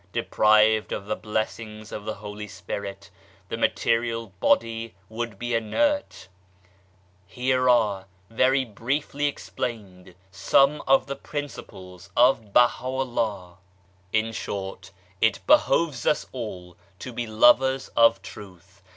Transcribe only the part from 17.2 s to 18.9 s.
lovers of Truth.